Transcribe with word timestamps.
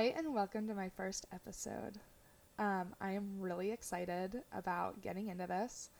Hi, 0.00 0.14
and 0.16 0.32
welcome 0.32 0.66
to 0.66 0.74
my 0.74 0.88
first 0.88 1.26
episode. 1.30 1.98
Um, 2.58 2.94
I 3.02 3.10
am 3.10 3.38
really 3.38 3.70
excited 3.70 4.42
about 4.50 5.02
getting 5.02 5.28
into 5.28 5.46
this. 5.46 5.90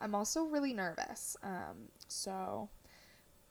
I'm 0.00 0.14
also 0.14 0.44
really 0.44 0.72
nervous. 0.72 1.36
Um, 1.42 1.90
so 2.08 2.70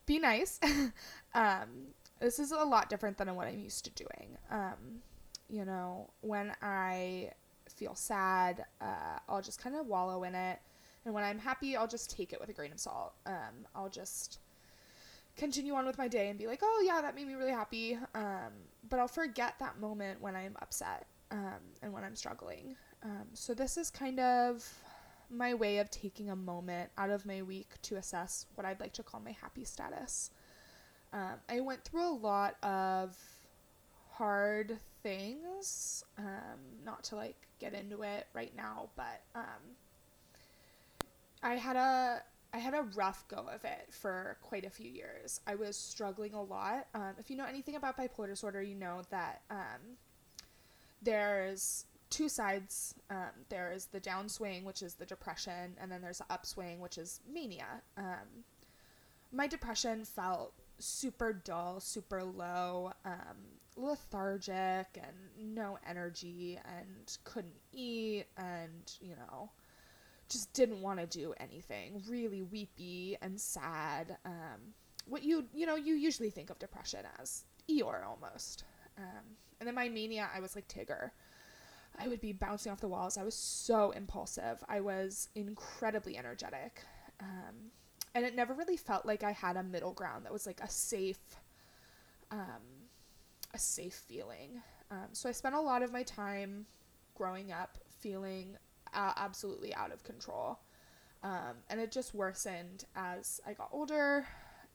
be 0.07 0.17
nice. 0.17 0.59
um, 1.35 1.93
this 2.19 2.39
is 2.39 2.51
a 2.51 2.63
lot 2.63 2.89
different 2.89 3.19
than 3.19 3.35
what 3.35 3.45
I'm 3.45 3.59
used 3.59 3.85
to 3.85 3.91
doing. 3.91 4.35
Um, 4.49 5.03
you 5.47 5.63
know, 5.63 6.09
when 6.21 6.53
I 6.63 7.29
feel 7.69 7.93
sad, 7.93 8.65
uh, 8.81 9.19
I'll 9.29 9.43
just 9.43 9.61
kind 9.61 9.75
of 9.75 9.85
wallow 9.85 10.23
in 10.23 10.33
it. 10.33 10.57
And 11.05 11.13
when 11.13 11.23
I'm 11.23 11.37
happy, 11.37 11.75
I'll 11.75 11.85
just 11.85 12.09
take 12.09 12.33
it 12.33 12.39
with 12.39 12.49
a 12.49 12.53
grain 12.53 12.71
of 12.71 12.79
salt. 12.79 13.13
Um, 13.27 13.67
I'll 13.75 13.89
just 13.89 14.39
continue 15.35 15.73
on 15.73 15.85
with 15.85 15.97
my 15.97 16.07
day 16.07 16.29
and 16.29 16.37
be 16.37 16.47
like, 16.47 16.59
oh, 16.61 16.83
yeah, 16.85 17.01
that 17.01 17.15
made 17.15 17.27
me 17.27 17.33
really 17.33 17.51
happy. 17.51 17.97
Um, 18.15 18.51
but 18.89 18.99
I'll 18.99 19.07
forget 19.07 19.55
that 19.59 19.79
moment 19.79 20.21
when 20.21 20.35
I'm 20.35 20.55
upset 20.61 21.07
um, 21.31 21.59
and 21.81 21.91
when 21.91 22.03
I'm 22.03 22.15
struggling. 22.15 22.75
Um, 23.03 23.27
so, 23.33 23.53
this 23.53 23.77
is 23.77 23.89
kind 23.89 24.19
of 24.19 24.67
my 25.29 25.53
way 25.53 25.79
of 25.79 25.89
taking 25.89 26.29
a 26.29 26.35
moment 26.35 26.89
out 26.97 27.09
of 27.09 27.25
my 27.25 27.41
week 27.41 27.69
to 27.81 27.95
assess 27.95 28.45
what 28.55 28.65
I'd 28.65 28.79
like 28.79 28.93
to 28.93 29.03
call 29.03 29.19
my 29.19 29.31
happy 29.31 29.65
status. 29.65 30.31
Um, 31.11 31.35
I 31.49 31.59
went 31.59 31.83
through 31.83 32.07
a 32.07 32.15
lot 32.15 32.55
of 32.63 33.17
hard 34.11 34.77
things, 35.01 36.03
um, 36.17 36.59
not 36.85 37.03
to 37.05 37.15
like 37.15 37.35
get 37.59 37.73
into 37.73 38.03
it 38.03 38.27
right 38.33 38.55
now, 38.55 38.89
but 38.95 39.21
um, 39.35 39.43
I 41.41 41.55
had 41.55 41.75
a 41.75 42.21
I 42.53 42.59
had 42.59 42.75
a 42.75 42.83
rough 42.95 43.27
go 43.27 43.47
of 43.51 43.65
it 43.65 43.87
for 43.89 44.37
quite 44.43 44.63
a 44.63 44.69
few 44.69 44.89
years. 44.89 45.41
I 45.47 45.55
was 45.55 45.75
struggling 45.75 46.35
a 46.35 46.41
lot. 46.41 46.87
Um, 46.93 47.13
if 47.17 47.31
you 47.31 47.35
know 47.35 47.45
anything 47.45 47.75
about 47.75 47.97
bipolar 47.97 48.27
disorder, 48.27 48.61
you 48.61 48.75
know 48.75 49.01
that 49.09 49.41
um, 49.49 49.97
there's 51.01 51.85
two 52.11 52.29
sides. 52.29 52.93
Um, 53.09 53.45
there 53.49 53.71
is 53.71 53.87
the 53.87 53.99
downswing, 53.99 54.63
which 54.65 54.83
is 54.83 54.93
the 54.93 55.05
depression, 55.05 55.75
and 55.81 55.91
then 55.91 56.01
there's 56.01 56.19
the 56.19 56.25
upswing, 56.29 56.79
which 56.79 56.99
is 56.99 57.21
mania. 57.31 57.81
Um, 57.97 58.45
my 59.31 59.47
depression 59.47 60.05
felt 60.05 60.53
super 60.77 61.33
dull, 61.33 61.79
super 61.79 62.23
low, 62.23 62.91
um, 63.03 63.37
lethargic, 63.75 64.87
and 64.95 65.55
no 65.55 65.79
energy, 65.89 66.59
and 66.63 67.17
couldn't 67.23 67.55
eat, 67.73 68.25
and 68.37 68.93
you 69.01 69.15
know 69.15 69.49
just 70.29 70.53
didn't 70.53 70.81
want 70.81 70.99
to 70.99 71.05
do 71.05 71.33
anything. 71.39 72.01
Really 72.09 72.41
weepy 72.41 73.17
and 73.21 73.39
sad. 73.39 74.17
Um, 74.25 74.73
what 75.05 75.23
you 75.23 75.45
you 75.53 75.65
know 75.65 75.75
you 75.75 75.95
usually 75.95 76.29
think 76.29 76.49
of 76.49 76.59
depression 76.59 77.05
as 77.19 77.45
Eeyore 77.69 78.05
almost. 78.05 78.63
Um, 78.97 79.37
and 79.59 79.67
then 79.67 79.75
my 79.75 79.89
mania, 79.89 80.29
I 80.33 80.39
was 80.39 80.55
like 80.55 80.67
Tigger. 80.67 81.11
I 81.97 82.07
would 82.07 82.21
be 82.21 82.33
bouncing 82.33 82.71
off 82.71 82.81
the 82.81 82.87
walls. 82.87 83.17
I 83.17 83.23
was 83.23 83.35
so 83.35 83.91
impulsive. 83.91 84.63
I 84.67 84.81
was 84.81 85.29
incredibly 85.35 86.17
energetic. 86.17 86.81
Um, 87.19 87.71
and 88.15 88.25
it 88.25 88.35
never 88.35 88.53
really 88.53 88.77
felt 88.77 89.05
like 89.05 89.23
I 89.23 89.31
had 89.31 89.57
a 89.57 89.63
middle 89.63 89.93
ground 89.93 90.25
that 90.25 90.33
was 90.33 90.45
like 90.45 90.59
a 90.61 90.69
safe, 90.69 91.19
um, 92.31 92.89
a 93.53 93.59
safe 93.59 93.93
feeling. 93.93 94.61
Um, 94.91 95.07
so 95.13 95.29
I 95.29 95.31
spent 95.31 95.55
a 95.55 95.61
lot 95.61 95.81
of 95.81 95.91
my 95.91 96.03
time 96.03 96.65
growing 97.15 97.51
up 97.51 97.77
feeling 97.99 98.57
uh, 98.93 99.13
absolutely 99.17 99.73
out 99.75 99.91
of 99.91 100.03
control. 100.03 100.59
Um, 101.23 101.55
and 101.69 101.79
it 101.79 101.91
just 101.91 102.13
worsened 102.13 102.85
as 102.95 103.39
I 103.47 103.53
got 103.53 103.69
older. 103.71 104.27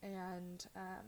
And 0.02 0.64
um, 0.76 1.06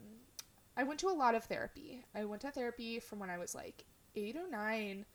I 0.77 0.83
went 0.83 1.01
to 1.01 1.09
a 1.09 1.11
lot 1.11 1.35
of 1.35 1.45
therapy. 1.45 2.05
I 2.15 2.25
went 2.25 2.43
to 2.43 2.51
therapy 2.51 3.01
from 3.01 3.19
when 3.19 3.31
I 3.31 3.39
was 3.39 3.55
like 3.55 3.85
eight 4.17 4.37
or 4.37 4.49
nine 4.51 5.07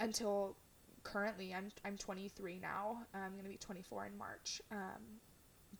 until 0.00 0.56
currently. 1.04 1.54
I'm, 1.54 1.70
I'm 1.84 1.96
23 1.96 2.58
now. 2.60 2.98
I'm 3.14 3.32
going 3.32 3.44
to 3.44 3.50
be 3.50 3.56
24 3.56 4.06
in 4.06 4.18
March. 4.18 4.60
Um, 4.72 5.20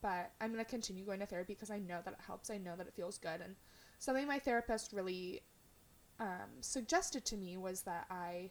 but 0.00 0.32
I'm 0.40 0.52
going 0.52 0.64
to 0.64 0.70
continue 0.70 1.04
going 1.04 1.20
to 1.20 1.26
therapy 1.26 1.54
because 1.54 1.70
I 1.70 1.78
know 1.78 2.00
that 2.04 2.14
it 2.14 2.20
helps. 2.24 2.50
I 2.50 2.58
know 2.58 2.76
that 2.76 2.86
it 2.86 2.94
feels 2.94 3.18
good. 3.18 3.40
And 3.42 3.56
something 3.98 4.26
my 4.26 4.38
therapist 4.38 4.92
really 4.92 5.42
um, 6.20 6.60
suggested 6.60 7.24
to 7.26 7.36
me 7.36 7.56
was 7.56 7.82
that 7.82 8.06
I 8.10 8.50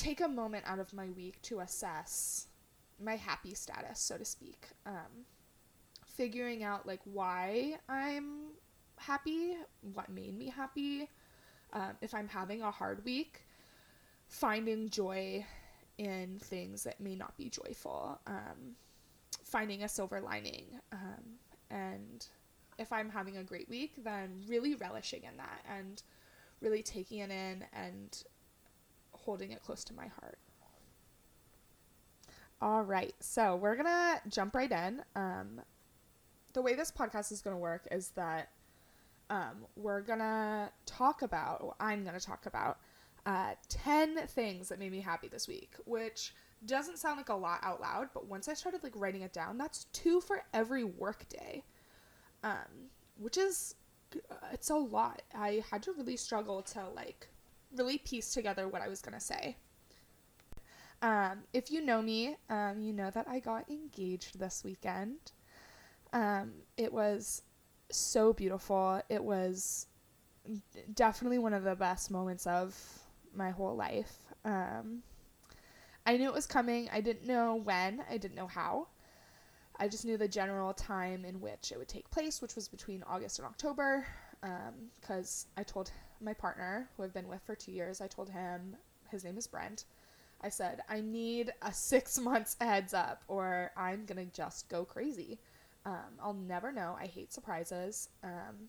take 0.00 0.20
a 0.22 0.28
moment 0.28 0.64
out 0.66 0.78
of 0.78 0.92
my 0.94 1.10
week 1.10 1.40
to 1.42 1.60
assess 1.60 2.46
my 3.02 3.16
happy 3.16 3.54
status, 3.54 4.00
so 4.00 4.16
to 4.16 4.24
speak. 4.24 4.66
Um, 4.86 5.26
figuring 6.06 6.64
out 6.64 6.86
like 6.86 7.00
why 7.04 7.74
I'm 7.88 8.52
happy, 8.96 9.56
what 9.94 10.08
made 10.08 10.36
me 10.38 10.48
happy, 10.48 11.08
um, 11.74 11.92
if 12.00 12.14
I'm 12.14 12.28
having 12.28 12.62
a 12.62 12.70
hard 12.70 13.04
week, 13.04 13.42
finding 14.28 14.88
joy 14.88 15.44
in 15.98 16.38
things 16.38 16.82
that 16.84 16.98
may 16.98 17.14
not 17.14 17.36
be 17.36 17.50
joyful, 17.50 18.18
um, 18.26 18.76
finding 19.44 19.82
a 19.82 19.88
silver 19.88 20.20
lining, 20.20 20.64
um, 20.92 21.38
and 21.70 22.26
if 22.78 22.90
I'm 22.90 23.10
having 23.10 23.36
a 23.36 23.44
great 23.44 23.68
week, 23.68 23.92
then 24.02 24.44
really 24.48 24.74
relishing 24.74 25.24
in 25.24 25.36
that 25.36 25.62
and 25.68 26.02
really 26.62 26.82
taking 26.82 27.18
it 27.18 27.30
in 27.30 27.64
and 27.74 28.22
holding 29.24 29.52
it 29.52 29.62
close 29.62 29.84
to 29.84 29.94
my 29.94 30.06
heart. 30.06 30.38
All 32.62 32.82
right, 32.82 33.14
so 33.20 33.56
we're 33.56 33.76
gonna 33.76 34.20
jump 34.28 34.54
right 34.54 34.70
in. 34.70 35.02
Um, 35.16 35.62
the 36.52 36.60
way 36.60 36.74
this 36.74 36.90
podcast 36.90 37.32
is 37.32 37.40
gonna 37.40 37.58
work 37.58 37.88
is 37.90 38.10
that 38.10 38.50
um, 39.30 39.66
we're 39.76 40.02
gonna 40.02 40.70
talk 40.84 41.22
about, 41.22 41.62
well, 41.62 41.76
I'm 41.80 42.04
gonna 42.04 42.20
talk 42.20 42.44
about 42.46 42.78
uh, 43.24 43.54
10 43.68 44.26
things 44.28 44.68
that 44.68 44.78
made 44.78 44.92
me 44.92 45.00
happy 45.00 45.28
this 45.28 45.48
week, 45.48 45.74
which 45.84 46.34
doesn't 46.66 46.98
sound 46.98 47.16
like 47.16 47.28
a 47.28 47.34
lot 47.34 47.60
out 47.62 47.80
loud, 47.80 48.08
but 48.12 48.26
once 48.26 48.48
I 48.48 48.54
started 48.54 48.82
like 48.82 48.92
writing 48.96 49.22
it 49.22 49.32
down, 49.32 49.56
that's 49.56 49.84
two 49.92 50.20
for 50.20 50.42
every 50.52 50.84
work 50.84 51.28
day, 51.28 51.64
um, 52.42 52.90
which 53.18 53.38
is, 53.38 53.74
it's 54.52 54.70
a 54.70 54.74
lot. 54.74 55.22
I 55.34 55.62
had 55.70 55.82
to 55.84 55.92
really 55.92 56.16
struggle 56.16 56.60
to 56.62 56.88
like 56.94 57.28
really 57.76 57.98
piece 57.98 58.32
together 58.32 58.68
what 58.68 58.82
I 58.82 58.88
was 58.88 59.00
going 59.00 59.14
to 59.14 59.24
say. 59.24 59.56
Um, 61.02 61.44
if 61.52 61.70
you 61.70 61.80
know 61.80 62.02
me, 62.02 62.36
um, 62.50 62.80
you 62.80 62.92
know 62.92 63.10
that 63.10 63.26
I 63.28 63.40
got 63.40 63.70
engaged 63.70 64.38
this 64.38 64.62
weekend. 64.64 65.32
Um, 66.12 66.52
it 66.76 66.92
was 66.92 67.42
so 67.90 68.32
beautiful. 68.32 69.00
It 69.08 69.22
was 69.22 69.86
definitely 70.94 71.38
one 71.38 71.54
of 71.54 71.64
the 71.64 71.74
best 71.74 72.10
moments 72.10 72.46
of 72.46 72.76
my 73.34 73.50
whole 73.50 73.76
life. 73.76 74.12
Um, 74.44 75.02
I 76.06 76.16
knew 76.16 76.28
it 76.28 76.34
was 76.34 76.46
coming. 76.46 76.88
I 76.92 77.00
didn't 77.00 77.26
know 77.26 77.54
when, 77.54 78.02
I 78.10 78.16
didn't 78.16 78.34
know 78.34 78.46
how. 78.46 78.88
I 79.78 79.88
just 79.88 80.04
knew 80.04 80.18
the 80.18 80.28
general 80.28 80.74
time 80.74 81.24
in 81.24 81.40
which 81.40 81.72
it 81.72 81.78
would 81.78 81.88
take 81.88 82.10
place, 82.10 82.42
which 82.42 82.54
was 82.54 82.68
between 82.68 83.02
August 83.04 83.38
and 83.38 83.46
October, 83.46 84.06
because 85.00 85.46
um, 85.46 85.60
I 85.60 85.62
told 85.62 85.90
my 86.20 86.34
partner, 86.34 86.88
who 86.96 87.02
I've 87.02 87.14
been 87.14 87.28
with 87.28 87.42
for 87.42 87.54
two 87.54 87.72
years, 87.72 88.00
I 88.00 88.06
told 88.06 88.30
him, 88.30 88.76
his 89.10 89.24
name 89.24 89.36
is 89.38 89.46
Brent. 89.46 89.84
I 90.42 90.48
said, 90.48 90.80
I 90.88 91.00
need 91.00 91.52
a 91.62 91.72
six 91.72 92.18
months 92.20 92.56
heads 92.60 92.94
up 92.94 93.22
or 93.28 93.70
I'm 93.76 94.04
going 94.06 94.24
to 94.24 94.32
just 94.32 94.68
go 94.68 94.84
crazy. 94.84 95.38
Um, 95.84 96.18
I'll 96.22 96.34
never 96.34 96.72
know. 96.72 96.96
I 96.98 97.06
hate 97.06 97.32
surprises. 97.32 98.08
Um, 98.22 98.68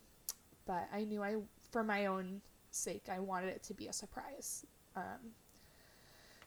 but 0.66 0.88
I 0.94 1.04
knew 1.04 1.24
I, 1.24 1.38
for 1.72 1.84
my 1.84 2.06
own 2.06 2.42
sake, 2.72 3.04
I 3.12 3.20
wanted 3.20 3.50
it 3.50 3.64
to 3.64 3.74
be 3.74 3.88
a 3.88 3.94
surprise. 3.94 4.66
Um, 4.96 5.34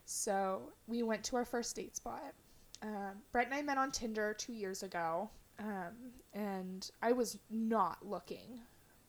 so 0.05 0.71
we 0.87 1.03
went 1.03 1.23
to 1.25 1.35
our 1.35 1.45
first 1.45 1.75
date 1.75 1.95
spot. 1.95 2.33
Um, 2.81 3.21
Brett 3.31 3.47
and 3.47 3.55
I 3.55 3.61
met 3.61 3.77
on 3.77 3.91
Tinder 3.91 4.33
two 4.37 4.53
years 4.53 4.83
ago. 4.83 5.29
Um, 5.59 6.11
and 6.33 6.89
I 7.01 7.13
was 7.13 7.37
not 7.49 8.05
looking 8.05 8.59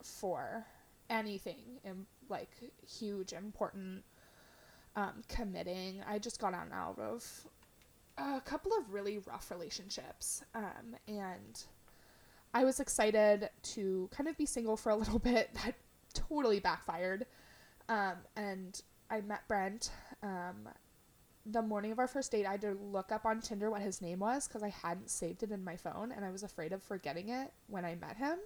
for 0.03 0.65
anything 1.11 1.81
in 1.85 2.06
like 2.29 2.50
huge, 2.87 3.32
important, 3.32 4.05
um, 4.94 5.23
committing. 5.29 6.03
I 6.08 6.19
just 6.19 6.41
got 6.41 6.55
out 6.55 6.99
of 6.99 7.47
a 8.19 8.41
couple 8.41 8.73
of 8.76 8.93
really 8.93 9.19
rough 9.19 9.50
relationships, 9.50 10.43
um, 10.55 10.97
and 11.06 11.62
I 12.55 12.64
was 12.64 12.81
excited 12.81 13.50
to 13.75 14.08
kind 14.12 14.29
of 14.29 14.37
be 14.37 14.47
single 14.47 14.76
for 14.76 14.91
a 14.91 14.97
little 14.97 15.19
bit. 15.32 15.50
That 15.55 15.75
totally 16.14 16.61
backfired, 16.61 17.26
um, 17.88 18.17
and 18.37 18.81
I 19.11 19.20
met 19.20 19.47
Brent. 19.49 19.91
Um, 20.23 20.69
the 21.49 21.62
morning 21.62 21.93
of 21.93 21.99
our 21.99 22.08
first 22.08 22.32
date, 22.32 22.44
I 22.47 22.53
had 22.53 22.61
to 22.62 22.73
look 22.73 23.12
up 23.12 23.25
on 23.25 23.41
Tinder 23.41 23.70
what 23.70 23.81
his 23.81 24.03
name 24.03 24.19
was 24.19 24.49
because 24.49 24.62
I 24.62 24.69
hadn't 24.69 25.11
saved 25.11 25.43
it 25.43 25.53
in 25.53 25.62
my 25.62 25.76
phone 25.76 26.11
and 26.11 26.25
I 26.25 26.31
was 26.31 26.43
afraid 26.43 26.73
of 26.73 26.82
forgetting 26.82 27.29
it 27.29 27.53
when 27.69 27.85
I 27.85 27.94
met 27.94 28.17
him. 28.17 28.38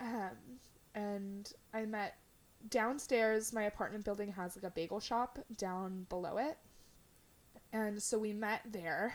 Um, 0.00 0.58
and 0.94 1.50
I 1.72 1.84
met 1.86 2.16
downstairs. 2.70 3.52
My 3.52 3.64
apartment 3.64 4.04
building 4.04 4.32
has 4.32 4.56
like 4.56 4.64
a 4.64 4.70
bagel 4.74 5.00
shop 5.00 5.38
down 5.56 6.06
below 6.08 6.38
it, 6.38 6.58
and 7.72 8.02
so 8.02 8.18
we 8.18 8.32
met 8.32 8.62
there, 8.70 9.14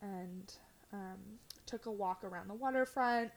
and 0.00 0.52
um, 0.92 1.18
took 1.66 1.86
a 1.86 1.90
walk 1.90 2.24
around 2.24 2.48
the 2.48 2.54
waterfront. 2.54 3.30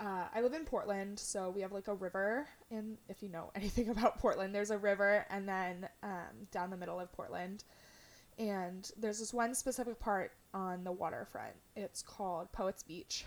uh, 0.00 0.24
I 0.34 0.40
live 0.40 0.54
in 0.54 0.64
Portland, 0.64 1.18
so 1.18 1.50
we 1.50 1.60
have 1.60 1.72
like 1.72 1.88
a 1.88 1.94
river. 1.94 2.48
And 2.70 2.98
if 3.08 3.22
you 3.22 3.28
know 3.28 3.50
anything 3.56 3.88
about 3.90 4.18
Portland, 4.18 4.54
there's 4.54 4.70
a 4.70 4.78
river, 4.78 5.26
and 5.30 5.48
then 5.48 5.88
um, 6.02 6.48
down 6.50 6.70
the 6.70 6.76
middle 6.76 7.00
of 7.00 7.12
Portland, 7.12 7.64
and 8.38 8.90
there's 8.96 9.18
this 9.20 9.32
one 9.34 9.54
specific 9.54 9.98
part 10.00 10.32
on 10.52 10.84
the 10.84 10.92
waterfront. 10.92 11.54
It's 11.76 12.02
called 12.02 12.50
Poets 12.52 12.82
Beach. 12.82 13.24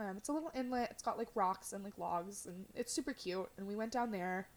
Um, 0.00 0.16
it's 0.16 0.30
a 0.30 0.32
little 0.32 0.50
inlet. 0.54 0.88
It's 0.90 1.02
got 1.02 1.18
like 1.18 1.28
rocks 1.34 1.72
and 1.72 1.84
like 1.84 1.98
logs, 1.98 2.46
and 2.46 2.64
it's 2.74 2.92
super 2.92 3.12
cute. 3.12 3.48
And 3.58 3.66
we 3.66 3.76
went 3.76 3.92
down 3.92 4.10
there, 4.10 4.48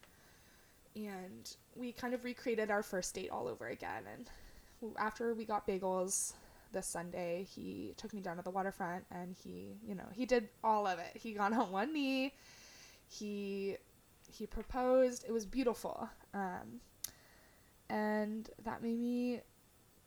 and 0.96 1.54
we 1.76 1.92
kind 1.92 2.14
of 2.14 2.24
recreated 2.24 2.70
our 2.70 2.82
first 2.82 3.14
date 3.14 3.28
all 3.30 3.46
over 3.46 3.66
again. 3.66 4.04
And 4.10 4.94
after 4.98 5.34
we 5.34 5.44
got 5.44 5.66
bagels 5.66 6.32
this 6.72 6.86
Sunday, 6.86 7.46
he 7.54 7.92
took 7.98 8.14
me 8.14 8.20
down 8.20 8.36
to 8.36 8.42
the 8.42 8.50
waterfront, 8.50 9.04
and 9.10 9.36
he, 9.44 9.76
you 9.86 9.94
know, 9.94 10.06
he 10.12 10.24
did 10.24 10.48
all 10.62 10.86
of 10.86 10.98
it. 10.98 11.10
He 11.14 11.34
got 11.34 11.52
on 11.52 11.70
one 11.70 11.92
knee. 11.92 12.32
He 13.06 13.76
he 14.32 14.46
proposed. 14.46 15.24
It 15.28 15.32
was 15.32 15.44
beautiful. 15.44 16.08
Um, 16.32 16.80
and 17.90 18.48
that 18.64 18.82
made 18.82 18.98
me 18.98 19.40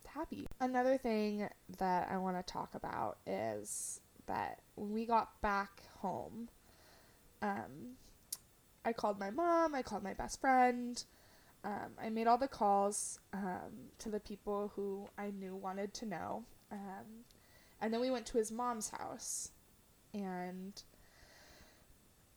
happy. 0.07 0.47
Another 0.59 0.97
thing 0.97 1.47
that 1.77 2.09
I 2.11 2.17
want 2.17 2.37
to 2.37 2.51
talk 2.51 2.73
about 2.73 3.19
is 3.27 4.01
that 4.25 4.61
we 4.77 5.05
got 5.05 5.41
back 5.41 5.81
home, 5.99 6.49
um, 7.41 7.97
I 8.85 8.93
called 8.93 9.19
my 9.19 9.31
mom, 9.31 9.75
I 9.75 9.81
called 9.81 10.03
my 10.03 10.13
best 10.13 10.39
friend, 10.39 11.03
um, 11.63 11.91
I 12.01 12.09
made 12.09 12.27
all 12.27 12.37
the 12.37 12.47
calls 12.47 13.19
um, 13.33 13.91
to 13.99 14.09
the 14.09 14.19
people 14.19 14.71
who 14.75 15.09
I 15.17 15.31
knew 15.31 15.55
wanted 15.55 15.93
to 15.95 16.05
know. 16.05 16.43
Um, 16.71 17.25
and 17.81 17.93
then 17.93 17.99
we 17.99 18.09
went 18.09 18.25
to 18.27 18.37
his 18.37 18.51
mom's 18.51 18.89
house. 18.89 19.51
And 20.13 20.81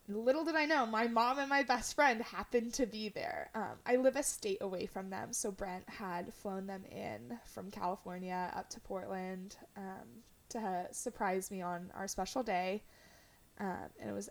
little 0.09 0.45
did 0.45 0.57
I 0.57 0.65
know, 0.65 0.87
my 0.87 1.07
mom 1.07 1.39
and 1.39 1.49
my 1.49 1.63
best 1.63 1.95
friend 1.95 2.21
happened 2.23 2.75
to 2.75 2.87
be 2.87 3.11
there. 3.11 3.51
Um, 3.55 3.79
I 3.87 3.97
live 3.97 4.17
a 4.17 4.23
state 4.23 4.59
away 4.61 4.87
from 4.87 5.11
them, 5.11 5.33
so 5.33 5.53
Brent 5.53 5.89
had 5.89 6.35
flown 6.35 6.67
them 6.67 6.85
in 6.91 7.39
from 7.47 7.71
California 7.71 8.51
up 8.57 8.69
to 8.71 8.81
Portland 8.81 9.57
um, 9.77 10.25
to 10.51 10.87
surprise 10.93 11.51
me 11.51 11.63
on 11.63 11.91
our 11.95 12.09
special 12.09 12.43
day, 12.43 12.83
um, 13.59 13.89
and 14.01 14.11
it 14.11 14.13
was 14.13 14.29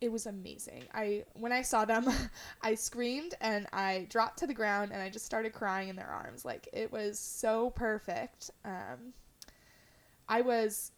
it 0.00 0.12
was 0.12 0.26
amazing. 0.26 0.82
I 0.92 1.24
when 1.34 1.52
I 1.52 1.62
saw 1.62 1.84
them, 1.84 2.06
I 2.62 2.74
screamed 2.74 3.34
and 3.40 3.66
I 3.72 4.06
dropped 4.10 4.38
to 4.40 4.46
the 4.46 4.54
ground 4.54 4.92
and 4.92 5.02
I 5.02 5.08
just 5.08 5.24
started 5.24 5.52
crying 5.52 5.88
in 5.88 5.96
their 5.96 6.08
arms. 6.08 6.44
Like 6.44 6.68
it 6.72 6.92
was 6.92 7.18
so 7.18 7.70
perfect. 7.70 8.50
Um, 8.64 9.14
I 10.28 10.40
was 10.40 10.92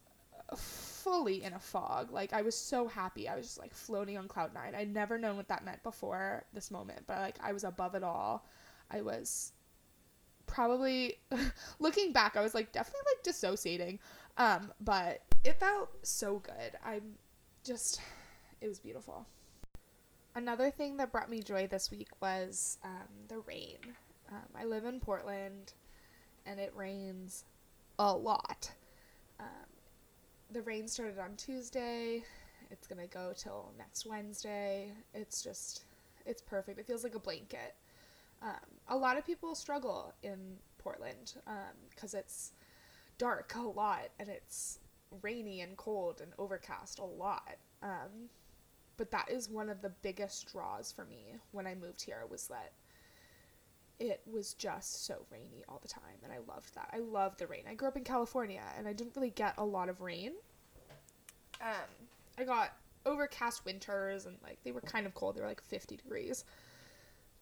fully 0.56 1.42
in 1.42 1.52
a 1.52 1.58
fog. 1.58 2.10
Like 2.10 2.32
I 2.32 2.42
was 2.42 2.54
so 2.56 2.87
happy. 2.87 3.28
I 3.28 3.37
was 3.37 3.46
just 3.46 3.58
like 3.58 3.75
floating 3.75 4.16
on 4.16 4.28
cloud 4.28 4.54
nine. 4.54 4.75
I'd 4.75 4.92
never 4.92 5.19
known 5.19 5.37
what 5.37 5.49
that 5.49 5.64
meant 5.64 5.82
before 5.82 6.44
this 6.52 6.70
moment, 6.70 7.02
but 7.06 7.19
like 7.19 7.37
I 7.42 7.52
was 7.52 7.64
above 7.64 7.94
it 7.94 8.02
all. 8.02 8.46
I 8.90 9.02
was 9.02 9.52
probably 10.46 11.19
looking 11.78 12.12
back, 12.12 12.37
I 12.37 12.40
was 12.40 12.54
like 12.54 12.72
definitely 12.72 13.02
like 13.16 13.25
dissociating. 13.25 13.99
Um, 14.38 14.73
but 14.81 15.23
it 15.44 15.59
felt 15.59 15.91
so 16.03 16.38
good. 16.38 16.77
I'm 16.85 17.15
just 17.65 18.00
it 18.61 18.69
was 18.69 18.79
beautiful. 18.79 19.27
Another 20.35 20.71
thing 20.71 20.99
that 20.99 21.12
brought 21.12 21.31
me 21.31 21.41
joy 21.41 21.67
this 21.67 21.91
week 21.91 22.09
was 22.21 22.79
um, 22.85 23.09
the 23.29 23.38
rain. 23.41 23.79
Um, 24.31 24.49
I 24.55 24.65
live 24.65 24.85
in 24.85 25.00
Portland 25.00 25.73
and 26.44 26.61
it 26.61 26.73
rains 26.77 27.44
a 27.99 28.15
lot. 28.15 28.71
Um, 29.41 29.47
the 30.50 30.62
rain 30.62 30.88
started 30.88 31.19
on 31.19 31.37
Tuesday. 31.37 32.23
It's 32.71 32.87
going 32.87 33.00
to 33.00 33.06
go 33.06 33.33
till 33.35 33.73
next 33.79 34.05
Wednesday. 34.05 34.93
It's 35.15 35.43
just, 35.43 35.85
it's 36.27 36.43
perfect. 36.43 36.79
It 36.79 36.87
feels 36.87 37.03
like 37.03 37.15
a 37.15 37.21
blanket. 37.21 37.75
Um, 38.43 38.50
a 38.88 38.97
lot 38.97 39.17
of 39.17 39.25
people 39.25 39.55
struggle 39.55 40.12
in 40.23 40.56
Portland 40.79 41.35
because 41.91 42.15
um, 42.15 42.21
it's 42.21 42.53
dark 43.18 43.54
a 43.56 43.60
lot 43.60 44.08
and 44.18 44.28
it's 44.28 44.78
rainy 45.22 45.60
and 45.60 45.76
cold 45.76 46.20
and 46.20 46.32
overcast 46.38 46.98
a 46.98 47.04
lot. 47.04 47.56
Um, 47.82 48.28
but 48.96 49.10
that 49.10 49.30
is 49.30 49.48
one 49.48 49.68
of 49.68 49.82
the 49.82 49.92
biggest 50.02 50.50
draws 50.52 50.90
for 50.92 51.04
me 51.04 51.34
when 51.52 51.66
I 51.66 51.74
moved 51.74 52.02
here 52.02 52.24
was 52.28 52.48
that 52.48 52.72
it 53.98 54.20
was 54.30 54.54
just 54.54 55.06
so 55.06 55.24
rainy 55.30 55.64
all 55.68 55.78
the 55.80 55.88
time 55.88 56.18
and 56.22 56.32
I 56.32 56.38
loved 56.52 56.74
that. 56.74 56.90
I 56.92 56.98
loved 56.98 57.38
the 57.38 57.46
rain. 57.46 57.64
I 57.68 57.74
grew 57.74 57.88
up 57.88 57.96
in 57.96 58.04
California 58.04 58.62
and 58.76 58.86
I 58.86 58.92
didn't 58.92 59.16
really 59.16 59.30
get 59.30 59.54
a 59.58 59.64
lot 59.64 59.88
of 59.88 60.00
rain. 60.00 60.32
Um 61.60 62.08
I 62.38 62.44
got 62.44 62.76
overcast 63.06 63.64
winters 63.64 64.26
and 64.26 64.36
like 64.42 64.58
they 64.64 64.72
were 64.72 64.80
kind 64.82 65.06
of 65.06 65.14
cold. 65.14 65.36
They 65.36 65.40
were 65.40 65.46
like 65.46 65.62
50 65.62 65.96
degrees. 65.96 66.44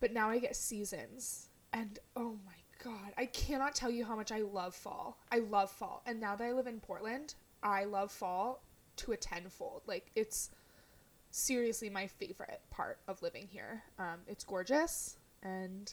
But 0.00 0.12
now 0.12 0.28
I 0.28 0.38
get 0.38 0.54
seasons 0.54 1.48
and 1.72 1.98
oh 2.16 2.36
my 2.44 2.52
god, 2.84 3.14
I 3.16 3.26
cannot 3.26 3.75
tell 3.75 3.90
you 3.90 4.04
how 4.04 4.14
much 4.14 4.31
I 4.31 4.40
love 4.40 4.75
fall. 4.75 5.19
I 5.32 5.38
love 5.38 5.70
fall. 5.70 6.02
And 6.06 6.20
now 6.20 6.36
that 6.36 6.44
I 6.44 6.52
live 6.52 6.66
in 6.66 6.81
Portland, 6.81 7.34
I 7.62 7.84
love 7.84 8.12
fall 8.12 8.62
to 8.96 9.12
a 9.12 9.16
tenfold. 9.16 9.82
Like 9.86 10.10
it's 10.14 10.50
seriously 11.31 11.88
my 11.88 12.06
favorite 12.06 12.60
part 12.70 12.98
of 13.08 13.22
living 13.22 13.48
here. 13.50 13.82
Um, 13.98 14.20
it's 14.28 14.44
gorgeous 14.44 15.16
and 15.42 15.92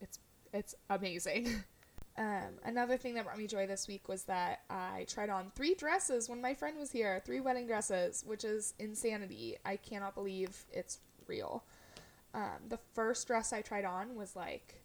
it's 0.00 0.18
it's 0.52 0.74
amazing. 0.90 1.48
Um, 2.16 2.60
another 2.64 2.96
thing 2.96 3.14
that 3.14 3.24
brought 3.24 3.38
me 3.38 3.48
joy 3.48 3.66
this 3.66 3.88
week 3.88 4.08
was 4.08 4.22
that 4.26 4.60
I 4.70 5.04
tried 5.08 5.30
on 5.30 5.50
three 5.56 5.74
dresses 5.74 6.28
when 6.28 6.40
my 6.40 6.54
friend 6.54 6.78
was 6.78 6.92
here, 6.92 7.20
three 7.24 7.40
wedding 7.40 7.66
dresses, 7.66 8.22
which 8.24 8.44
is 8.44 8.72
insanity. 8.78 9.56
I 9.64 9.74
cannot 9.74 10.14
believe 10.14 10.64
it's 10.72 11.00
real. 11.26 11.64
Um, 12.32 12.68
the 12.68 12.78
first 12.94 13.26
dress 13.26 13.52
I 13.52 13.62
tried 13.62 13.84
on 13.84 14.14
was 14.14 14.36
like, 14.36 14.83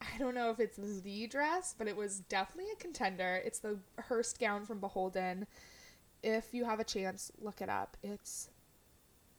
I 0.00 0.18
don't 0.18 0.34
know 0.34 0.50
if 0.50 0.60
it's 0.60 0.76
the 0.76 1.26
dress, 1.26 1.74
but 1.76 1.88
it 1.88 1.96
was 1.96 2.20
definitely 2.20 2.72
a 2.72 2.76
contender. 2.76 3.40
It's 3.44 3.58
the 3.58 3.78
Hearst 4.08 4.38
gown 4.38 4.64
from 4.64 4.80
Beholden. 4.80 5.46
If 6.22 6.52
you 6.52 6.64
have 6.64 6.80
a 6.80 6.84
chance, 6.84 7.32
look 7.40 7.60
it 7.60 7.68
up. 7.68 7.96
It's, 8.02 8.50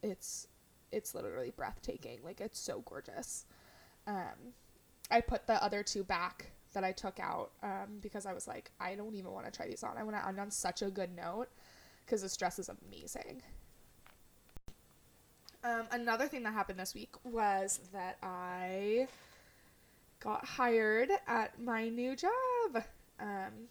it's, 0.02 0.48
it's 0.92 1.14
literally 1.14 1.52
breathtaking. 1.56 2.20
Like 2.24 2.42
it's 2.42 2.60
so 2.60 2.82
gorgeous. 2.86 3.46
Um, 4.08 4.54
I 5.12 5.22
put 5.22 5.48
the 5.48 5.62
other 5.64 5.84
two 5.84 6.04
back 6.04 6.52
that 6.74 6.84
I 6.84 6.92
took 6.92 7.20
out 7.20 7.52
um, 7.64 8.00
because 8.02 8.26
I 8.26 8.34
was 8.34 8.48
like, 8.48 8.72
I 8.80 8.96
don't 8.96 9.16
even 9.16 9.32
want 9.32 9.46
to 9.46 9.52
try 9.52 9.68
these 9.68 9.84
on. 9.84 9.98
I 9.98 10.04
want 10.04 10.16
to 10.16 10.28
end 10.28 10.40
on 10.40 10.52
such 10.52 10.82
a 10.82 10.90
good 10.90 11.16
note 11.16 11.48
because 12.06 12.22
this 12.22 12.38
dress 12.38 12.60
is 12.60 12.70
amazing. 12.70 13.42
Um, 15.64 15.88
another 15.92 16.28
thing 16.28 16.44
that 16.44 16.54
happened 16.54 16.80
this 16.80 16.94
week 16.94 17.16
was 17.24 17.80
that 17.92 18.18
I 18.22 19.08
got 20.20 20.46
hired 20.46 21.10
at 21.28 21.62
my 21.62 21.90
new 21.90 22.16
job. 22.16 22.84
Um, 23.20 23.70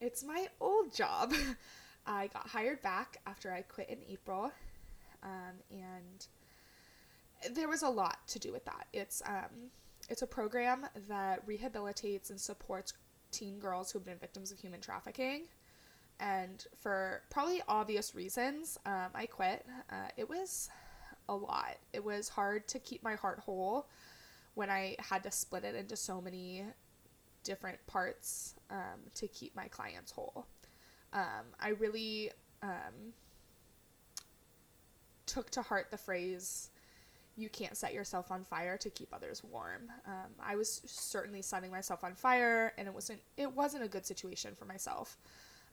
it's 0.00 0.24
my 0.24 0.46
old 0.60 0.94
job. 0.94 1.32
I 2.06 2.28
got 2.28 2.48
hired 2.48 2.82
back 2.82 3.18
after 3.26 3.52
I 3.52 3.62
quit 3.62 3.88
in 3.88 3.98
April, 4.08 4.50
um, 5.22 5.54
and 5.70 6.26
there 7.54 7.68
was 7.68 7.82
a 7.82 7.88
lot 7.88 8.18
to 8.28 8.38
do 8.38 8.52
with 8.52 8.64
that. 8.64 8.86
It's 8.92 9.22
um, 9.26 9.70
it's 10.08 10.22
a 10.22 10.26
program 10.26 10.86
that 11.08 11.46
rehabilitates 11.46 12.30
and 12.30 12.40
supports 12.40 12.94
teen 13.30 13.58
girls 13.58 13.90
who 13.90 13.98
have 13.98 14.06
been 14.06 14.18
victims 14.18 14.50
of 14.50 14.58
human 14.58 14.80
trafficking. 14.80 15.42
And 16.20 16.64
for 16.76 17.22
probably 17.30 17.62
obvious 17.68 18.14
reasons, 18.14 18.78
um, 18.84 19.08
I 19.14 19.26
quit. 19.26 19.64
Uh, 19.90 20.08
it 20.16 20.28
was 20.28 20.68
a 21.28 21.34
lot. 21.34 21.76
It 21.92 22.04
was 22.04 22.28
hard 22.28 22.68
to 22.68 22.78
keep 22.78 23.02
my 23.02 23.14
heart 23.14 23.40
whole 23.40 23.88
when 24.54 24.70
I 24.70 24.96
had 24.98 25.22
to 25.24 25.30
split 25.30 25.64
it 25.64 25.74
into 25.74 25.96
so 25.96 26.20
many 26.20 26.64
different 27.44 27.78
parts 27.86 28.54
um, 28.70 29.00
to 29.14 29.26
keep 29.28 29.54
my 29.56 29.68
clients 29.68 30.12
whole. 30.12 30.46
Um, 31.12 31.46
I 31.60 31.70
really 31.70 32.30
um, 32.62 33.12
took 35.26 35.50
to 35.50 35.62
heart 35.62 35.88
the 35.90 35.96
phrase 35.96 36.70
you 37.36 37.48
can't 37.48 37.76
set 37.76 37.94
yourself 37.94 38.30
on 38.30 38.44
fire 38.44 38.76
to 38.76 38.90
keep 38.90 39.08
others 39.12 39.42
warm. 39.42 39.90
Um, 40.06 40.32
I 40.38 40.54
was 40.54 40.82
certainly 40.84 41.40
setting 41.40 41.70
myself 41.70 42.04
on 42.04 42.14
fire, 42.14 42.74
and 42.76 42.86
it 42.86 42.92
wasn't 42.92 43.20
it 43.36 43.50
wasn't 43.50 43.84
a 43.84 43.88
good 43.88 44.04
situation 44.04 44.54
for 44.54 44.66
myself. 44.66 45.16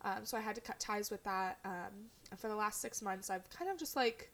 Um, 0.04 0.24
so 0.24 0.38
I 0.38 0.42
had 0.42 0.56
to 0.56 0.62
cut 0.62 0.80
ties 0.80 1.12
with 1.12 1.24
that. 1.26 1.58
Um, 1.66 2.10
and 2.32 2.40
for 2.40 2.48
the 2.48 2.56
last 2.56 2.80
six 2.82 3.02
months, 3.02 3.30
I've 3.30 3.50
kind 3.50 3.70
of 3.70 3.78
just 3.78 3.98
like 3.98 4.32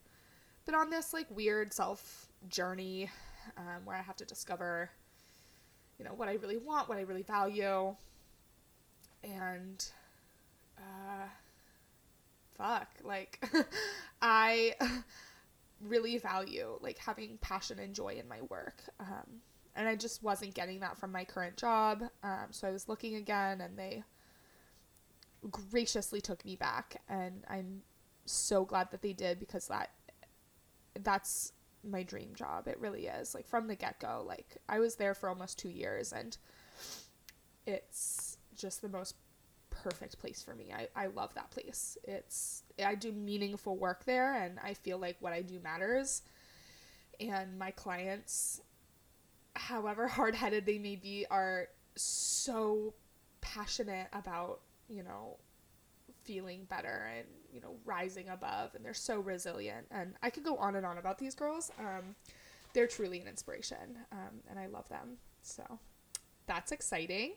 been 0.65 0.75
on 0.75 0.91
this 0.91 1.13
like 1.13 1.25
weird 1.31 1.73
self 1.73 2.27
journey 2.47 3.09
um, 3.57 3.85
where 3.85 3.95
I 3.95 4.01
have 4.01 4.15
to 4.17 4.25
discover, 4.25 4.89
you 5.97 6.05
know, 6.05 6.13
what 6.13 6.27
I 6.27 6.33
really 6.33 6.57
want, 6.57 6.89
what 6.89 6.97
I 6.97 7.01
really 7.01 7.23
value, 7.23 7.95
and 9.23 9.85
uh, 10.77 11.27
fuck, 12.57 12.87
like 13.03 13.43
I 14.21 14.75
really 15.81 16.17
value 16.17 16.77
like 16.81 16.97
having 16.97 17.37
passion 17.41 17.79
and 17.79 17.93
joy 17.93 18.17
in 18.19 18.27
my 18.27 18.41
work. 18.49 18.81
Um, 18.99 19.41
and 19.75 19.87
I 19.87 19.95
just 19.95 20.23
wasn't 20.23 20.53
getting 20.53 20.79
that 20.79 20.97
from 20.97 21.11
my 21.11 21.25
current 21.25 21.57
job. 21.57 22.03
Um, 22.23 22.47
so 22.51 22.67
I 22.67 22.71
was 22.71 22.87
looking 22.87 23.15
again 23.15 23.61
and 23.61 23.77
they 23.77 24.03
graciously 25.51 26.21
took 26.21 26.43
me 26.45 26.55
back 26.55 27.01
and 27.09 27.43
I'm 27.49 27.81
so 28.25 28.65
glad 28.65 28.89
that 28.91 29.01
they 29.01 29.13
did 29.13 29.39
because 29.39 29.67
that 29.67 29.91
that's 31.03 31.51
my 31.85 32.03
dream 32.03 32.29
job. 32.35 32.67
It 32.67 32.79
really 32.79 33.07
is. 33.07 33.35
Like 33.35 33.47
from 33.47 33.67
the 33.67 33.75
get 33.75 33.99
go, 33.99 34.23
like 34.27 34.57
I 34.67 34.79
was 34.79 34.95
there 34.95 35.13
for 35.13 35.29
almost 35.29 35.59
two 35.59 35.69
years 35.69 36.13
and 36.13 36.37
it's 37.65 38.37
just 38.55 38.81
the 38.81 38.89
most 38.89 39.15
perfect 39.69 40.19
place 40.19 40.41
for 40.41 40.55
me. 40.55 40.73
I, 40.73 40.87
I 40.95 41.07
love 41.07 41.33
that 41.35 41.51
place. 41.51 41.97
It's 42.03 42.63
I 42.83 42.95
do 42.95 43.11
meaningful 43.11 43.77
work 43.77 44.05
there 44.05 44.33
and 44.33 44.59
I 44.63 44.73
feel 44.73 44.97
like 44.97 45.17
what 45.19 45.33
I 45.33 45.41
do 45.41 45.59
matters. 45.59 46.21
And 47.19 47.57
my 47.57 47.71
clients, 47.71 48.61
however 49.55 50.07
hard 50.09 50.35
headed 50.35 50.65
they 50.65 50.79
may 50.79 50.95
be, 50.95 51.25
are 51.29 51.67
so 51.95 52.93
passionate 53.41 54.07
about, 54.13 54.61
you 54.89 55.03
know, 55.03 55.37
feeling 56.25 56.65
better 56.69 57.09
and 57.15 57.25
you 57.51 57.61
know 57.61 57.75
rising 57.85 58.29
above 58.29 58.75
and 58.75 58.83
they're 58.83 58.93
so 58.93 59.19
resilient. 59.19 59.87
And 59.91 60.13
i 60.21 60.29
could 60.29 60.43
go 60.43 60.57
on 60.57 60.75
and 60.75 60.85
on 60.85 60.97
about 60.97 61.17
these 61.17 61.35
girls. 61.35 61.71
Um, 61.79 62.15
they're 62.73 62.87
truly 62.87 63.21
an 63.21 63.27
inspiration 63.27 63.97
um, 64.11 64.41
and 64.49 64.59
i 64.59 64.65
love 64.65 64.89
them. 64.89 65.17
So 65.41 65.63
that's 66.47 66.71
exciting. 66.71 67.33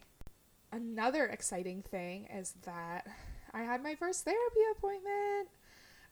Another 0.72 1.26
exciting 1.26 1.82
thing 1.82 2.26
is 2.34 2.54
that 2.64 3.06
i 3.54 3.62
had 3.62 3.82
my 3.82 3.94
first 3.94 4.24
therapy 4.24 4.60
appointment. 4.76 5.48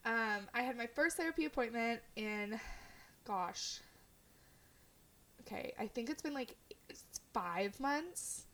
Um, 0.05 0.49
i 0.55 0.63
had 0.63 0.77
my 0.77 0.87
first 0.87 1.17
therapy 1.17 1.47
appointment 1.47 2.01
in 2.15 2.61
gosh 3.27 3.81
okay 5.41 5.73
i 5.79 5.87
think 5.87 6.11
it's 6.11 6.23
been 6.23 6.35
like 6.35 6.55
five 7.33 7.79
months 7.81 8.47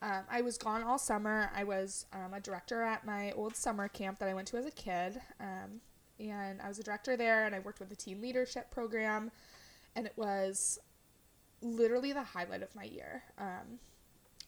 um, 0.00 0.22
I 0.30 0.42
was 0.42 0.56
gone 0.56 0.82
all 0.82 0.98
summer. 0.98 1.50
I 1.54 1.64
was 1.64 2.06
um, 2.12 2.34
a 2.34 2.40
director 2.40 2.82
at 2.82 3.04
my 3.04 3.32
old 3.32 3.56
summer 3.56 3.88
camp 3.88 4.18
that 4.20 4.28
I 4.28 4.34
went 4.34 4.48
to 4.48 4.56
as 4.56 4.66
a 4.66 4.70
kid. 4.70 5.20
Um, 5.40 5.80
and 6.20 6.60
I 6.60 6.68
was 6.68 6.78
a 6.78 6.82
director 6.82 7.16
there, 7.16 7.46
and 7.46 7.54
I 7.54 7.60
worked 7.60 7.80
with 7.80 7.88
the 7.88 7.96
teen 7.96 8.20
leadership 8.20 8.70
program. 8.70 9.30
And 9.96 10.06
it 10.06 10.12
was 10.16 10.78
literally 11.62 12.12
the 12.12 12.22
highlight 12.22 12.62
of 12.62 12.74
my 12.74 12.84
year. 12.84 13.24
Um, 13.38 13.80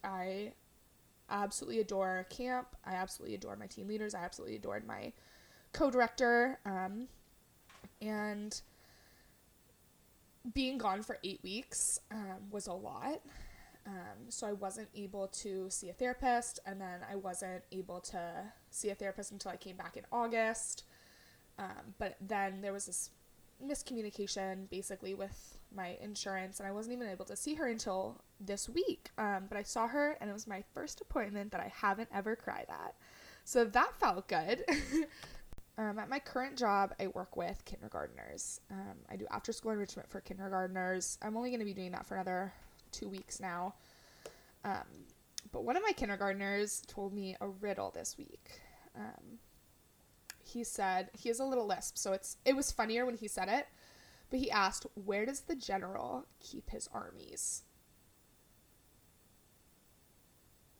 I 0.05 0.53
absolutely 1.29 1.81
adore 1.81 2.27
camp. 2.31 2.69
I 2.85 2.95
absolutely 2.95 3.35
adore 3.35 3.57
my 3.57 3.67
team 3.67 3.89
leaders. 3.89 4.15
I 4.15 4.25
absolutely 4.25 4.57
adored 4.57 4.87
my 4.87 5.13
co 5.73 5.91
director. 5.91 6.59
Um, 6.65 7.09
and 8.01 8.61
being 10.55 10.79
gone 10.79 11.03
for 11.03 11.19
eight 11.23 11.41
weeks 11.43 12.01
um, 12.11 12.51
was 12.51 12.67
a 12.67 12.73
lot. 12.73 13.21
Um, 13.91 14.29
so 14.29 14.47
I 14.47 14.53
wasn't 14.53 14.89
able 14.95 15.27
to 15.27 15.69
see 15.69 15.89
a 15.89 15.93
therapist, 15.93 16.61
and 16.65 16.81
then 16.81 17.01
I 17.11 17.17
wasn't 17.17 17.65
able 17.73 18.01
to 18.01 18.53
see 18.71 18.91
a 18.91 18.95
therapist 18.95 19.33
until 19.33 19.51
I 19.51 19.57
came 19.57 19.77
back 19.77 19.97
in 19.97 20.05
August. 20.13 20.85
Um, 21.59 21.95
but 21.99 22.17
then 22.21 22.61
there 22.61 22.73
was 22.73 22.87
this 22.87 23.11
miscommunication 23.65 24.71
basically 24.71 25.15
with 25.15 25.59
my 25.75 25.97
insurance, 26.01 26.61
and 26.61 26.69
I 26.69 26.73
wasn't 26.73 26.95
even 26.95 27.09
able 27.09 27.25
to 27.25 27.37
see 27.37 27.55
her 27.55 27.67
until 27.67 28.23
this 28.39 28.69
week. 28.69 29.11
Um, 29.19 29.47
but 29.49 29.59
I 29.59 29.65
saw 29.65 29.89
her, 29.89 30.17
and 30.21 30.31
it 30.31 30.33
was 30.33 30.47
my 30.47 30.63
first 30.73 31.01
appointment 31.01 31.51
that 31.51 31.61
I 31.61 31.73
haven't 31.75 32.11
ever 32.15 32.37
cried 32.37 32.67
at. 32.69 32.95
So 33.45 33.65
that 33.65 33.99
felt 33.99 34.29
good. 34.29 34.65
Um, 35.79 35.99
at 35.99 36.11
my 36.11 36.19
current 36.19 36.59
job, 36.59 36.93
I 37.01 37.07
work 37.07 37.39
with 37.39 37.65
kindergarteners. 37.65 38.61
Um, 38.71 38.99
I 39.09 39.17
do 39.17 39.27
after 39.31 39.51
school 39.51 39.71
enrichment 39.71 40.11
for 40.11 40.21
kindergarteners. 40.21 41.17
I'm 41.23 41.39
only 41.39 41.49
going 41.49 41.61
to 41.61 41.65
be 41.65 41.73
doing 41.73 41.93
that 41.93 42.05
for 42.05 42.17
another 42.17 42.53
two 42.93 43.09
weeks 43.09 43.41
now. 43.41 43.75
Um, 44.65 45.07
but 45.53 45.65
one 45.65 45.77
of 45.77 45.83
my 45.83 45.93
kindergartners 45.93 46.83
told 46.87 47.13
me 47.13 47.37
a 47.41 47.49
riddle 47.49 47.91
this 47.91 48.17
week. 48.19 48.61
Um, 48.97 49.39
he 50.43 50.65
said 50.65 51.11
he 51.17 51.29
has 51.29 51.41
a 51.41 51.45
little 51.45 51.67
lisp, 51.67 51.97
so 51.97 52.13
it's 52.13 52.37
it 52.45 52.57
was 52.57 52.73
funnier 52.73 53.07
when 53.07 53.17
he 53.17 53.29
said 53.29 53.49
it. 53.49 53.67
But 54.31 54.41
he 54.41 54.51
asked, 54.51 54.87
"Where 54.95 55.27
does 55.27 55.41
the 55.41 55.57
general 55.57 56.27
keep 56.41 56.71
his 56.71 56.89
armies?" 56.93 57.63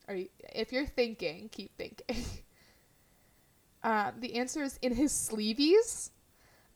Are 0.09 0.15
you, 0.15 0.29
if 0.53 0.73
you're 0.73 0.87
thinking, 0.87 1.49
keep 1.51 1.77
thinking. 1.77 2.17
um, 3.85 4.15
the 4.19 4.35
answer 4.35 4.63
is 4.63 4.79
in 4.83 4.95
his 4.95 5.13
sleeveys. 5.13 6.11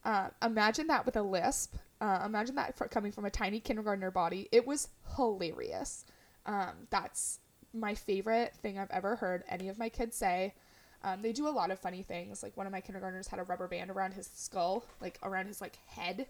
Uh, 0.05 0.29
imagine 0.43 0.87
that 0.87 1.05
with 1.05 1.17
a 1.17 1.23
lisp. 1.23 1.75
Uh, 2.01 2.23
imagine 2.25 2.55
that 2.57 2.77
coming 2.91 3.13
from 3.13 3.25
a 3.25 3.31
tiny 3.31 3.61
kindergartner 3.61 4.11
body. 4.11 4.49
It 4.53 4.67
was 4.67 4.89
hilarious. 5.17 6.05
Um, 6.47 6.87
that's 6.91 7.41
my 7.73 7.95
favorite 7.95 8.55
thing 8.57 8.79
I've 8.79 8.91
ever 8.91 9.17
heard 9.17 9.45
any 9.49 9.69
of 9.69 9.79
my 9.79 9.89
kids 9.89 10.17
say. 10.17 10.55
Um, 11.03 11.23
they 11.23 11.33
do 11.33 11.49
a 11.49 11.51
lot 11.51 11.71
of 11.71 11.79
funny 11.79 12.03
things. 12.03 12.43
Like 12.43 12.57
one 12.57 12.67
of 12.67 12.73
my 12.73 12.81
kindergartners 12.81 13.29
had 13.29 13.39
a 13.39 13.45
rubber 13.45 13.69
band 13.69 13.91
around 13.91 14.15
his 14.15 14.31
skull, 14.35 14.85
like 15.01 15.19
around 15.23 15.47
his 15.47 15.61
like 15.61 15.79
head. 15.87 16.27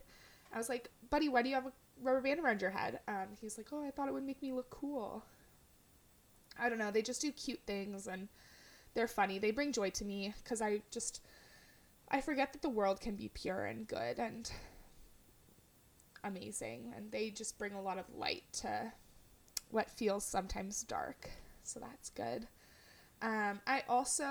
I 0.52 0.58
was 0.58 0.68
like, 0.68 0.90
"Buddy, 1.10 1.28
why 1.28 1.42
do 1.42 1.48
you 1.48 1.54
have 1.54 1.66
a 1.66 1.72
rubber 2.02 2.20
band 2.20 2.40
around 2.40 2.60
your 2.60 2.70
head?" 2.70 3.00
Um, 3.06 3.28
he's 3.40 3.56
like, 3.56 3.68
"Oh, 3.72 3.84
I 3.84 3.90
thought 3.90 4.08
it 4.08 4.14
would 4.14 4.24
make 4.24 4.42
me 4.42 4.52
look 4.52 4.70
cool." 4.70 5.24
I 6.58 6.68
don't 6.68 6.78
know. 6.78 6.90
They 6.90 7.02
just 7.02 7.20
do 7.20 7.32
cute 7.32 7.60
things 7.66 8.06
and 8.06 8.28
they're 8.94 9.08
funny. 9.08 9.38
They 9.38 9.50
bring 9.50 9.72
joy 9.72 9.90
to 9.90 10.04
me 10.04 10.34
because 10.42 10.62
I 10.62 10.82
just 10.90 11.20
I 12.08 12.20
forget 12.20 12.52
that 12.52 12.62
the 12.62 12.68
world 12.68 13.00
can 13.00 13.16
be 13.16 13.28
pure 13.28 13.64
and 13.64 13.86
good 13.86 14.18
and 14.18 14.50
amazing 16.24 16.92
and 16.96 17.10
they 17.12 17.30
just 17.30 17.58
bring 17.58 17.72
a 17.74 17.82
lot 17.82 17.98
of 17.98 18.04
light 18.16 18.42
to 18.52 18.92
what 19.70 19.90
feels 19.90 20.24
sometimes 20.24 20.82
dark 20.82 21.30
so 21.62 21.80
that's 21.80 22.10
good. 22.10 22.46
Um, 23.22 23.60
i 23.66 23.82
also 23.88 24.24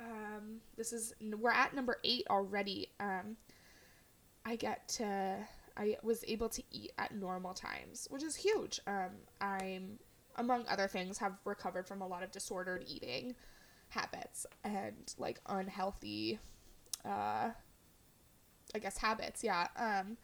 um, 0.00 0.60
this 0.76 0.92
is 0.92 1.12
we're 1.20 1.50
at 1.50 1.74
number 1.74 1.98
eight 2.04 2.26
already 2.30 2.88
um, 2.98 3.36
i 4.46 4.56
get 4.56 4.88
to 4.90 5.36
i 5.76 5.96
was 6.02 6.24
able 6.26 6.48
to 6.48 6.62
eat 6.70 6.92
at 6.96 7.14
normal 7.14 7.52
times 7.54 8.06
which 8.10 8.22
is 8.22 8.36
huge. 8.36 8.80
Um, 8.86 9.10
i'm 9.40 9.98
among 10.36 10.64
other 10.68 10.88
things 10.88 11.18
have 11.18 11.34
recovered 11.44 11.86
from 11.86 12.00
a 12.00 12.06
lot 12.06 12.22
of 12.22 12.30
disordered 12.30 12.84
eating 12.86 13.34
habits 13.88 14.46
and 14.64 15.12
like 15.18 15.40
unhealthy 15.46 16.38
uh, 17.04 17.50
i 18.74 18.78
guess 18.80 18.96
habits 18.98 19.42
yeah. 19.44 19.66
Um, 19.76 20.16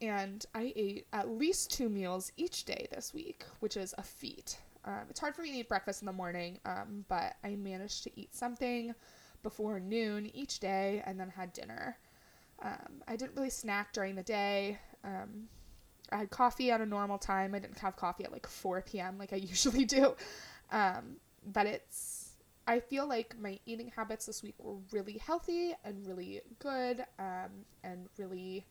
and 0.00 0.44
I 0.54 0.72
ate 0.76 1.06
at 1.12 1.28
least 1.28 1.70
two 1.70 1.88
meals 1.88 2.32
each 2.36 2.64
day 2.64 2.86
this 2.90 3.14
week, 3.14 3.44
which 3.60 3.76
is 3.76 3.94
a 3.98 4.02
feat. 4.02 4.58
Um, 4.84 5.02
it's 5.10 5.18
hard 5.20 5.34
for 5.34 5.42
me 5.42 5.50
to 5.52 5.58
eat 5.58 5.68
breakfast 5.68 6.02
in 6.02 6.06
the 6.06 6.12
morning, 6.12 6.58
um, 6.64 7.04
but 7.08 7.36
I 7.42 7.56
managed 7.56 8.04
to 8.04 8.20
eat 8.20 8.34
something 8.34 8.94
before 9.42 9.80
noon 9.80 10.30
each 10.34 10.60
day 10.60 11.02
and 11.06 11.18
then 11.18 11.28
had 11.28 11.52
dinner. 11.52 11.98
Um, 12.62 13.02
I 13.08 13.16
didn't 13.16 13.36
really 13.36 13.50
snack 13.50 13.92
during 13.92 14.14
the 14.14 14.22
day. 14.22 14.78
Um, 15.04 15.48
I 16.12 16.18
had 16.18 16.30
coffee 16.30 16.70
at 16.70 16.80
a 16.80 16.86
normal 16.86 17.18
time. 17.18 17.54
I 17.54 17.58
didn't 17.58 17.78
have 17.78 17.96
coffee 17.96 18.24
at 18.24 18.32
like 18.32 18.46
4 18.46 18.82
p.m. 18.82 19.18
like 19.18 19.32
I 19.32 19.36
usually 19.52 19.84
do. 19.84 20.14
Um, 20.70 21.16
but 21.52 21.66
it's, 21.66 22.30
I 22.66 22.80
feel 22.80 23.08
like 23.08 23.38
my 23.38 23.58
eating 23.66 23.92
habits 23.94 24.26
this 24.26 24.42
week 24.42 24.54
were 24.58 24.76
really 24.92 25.18
healthy 25.18 25.74
and 25.84 26.06
really 26.06 26.40
good 26.58 27.04
um, 27.18 27.64
and 27.84 28.08
really 28.18 28.66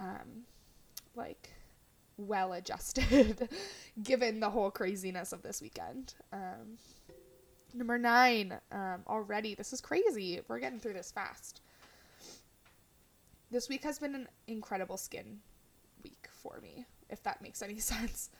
um, 0.00 0.44
like 1.14 1.50
well 2.16 2.52
adjusted 2.52 3.48
given 4.02 4.40
the 4.40 4.50
whole 4.50 4.70
craziness 4.70 5.32
of 5.32 5.42
this 5.42 5.62
weekend. 5.62 6.14
Um, 6.32 6.78
number 7.74 7.98
nine, 7.98 8.58
um, 8.72 9.02
already. 9.08 9.54
This 9.54 9.72
is 9.72 9.80
crazy. 9.80 10.40
We're 10.48 10.58
getting 10.58 10.78
through 10.80 10.94
this 10.94 11.10
fast. 11.10 11.60
This 13.50 13.68
week 13.68 13.82
has 13.84 13.98
been 13.98 14.14
an 14.14 14.28
incredible 14.46 14.96
skin 14.96 15.40
week 16.02 16.28
for 16.30 16.60
me, 16.62 16.86
if 17.08 17.22
that 17.24 17.42
makes 17.42 17.62
any 17.62 17.78
sense. 17.78 18.30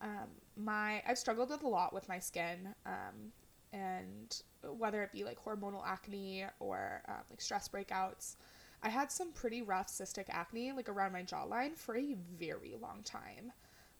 Um, 0.00 0.28
my 0.56 1.02
I've 1.06 1.18
struggled 1.18 1.50
with 1.50 1.62
a 1.62 1.68
lot 1.68 1.92
with 1.92 2.08
my 2.08 2.18
skin, 2.18 2.74
um, 2.86 3.32
and 3.72 4.42
whether 4.62 5.02
it 5.02 5.12
be 5.12 5.24
like 5.24 5.38
hormonal 5.42 5.82
acne 5.86 6.44
or 6.58 7.02
um, 7.08 7.22
like 7.30 7.40
stress 7.40 7.68
breakouts. 7.68 8.36
I 8.82 8.88
had 8.88 9.12
some 9.12 9.32
pretty 9.32 9.62
rough 9.62 9.88
cystic 9.88 10.26
acne, 10.30 10.72
like 10.72 10.88
around 10.88 11.12
my 11.12 11.22
jawline, 11.22 11.76
for 11.76 11.96
a 11.96 12.16
very 12.38 12.74
long 12.80 13.02
time. 13.04 13.52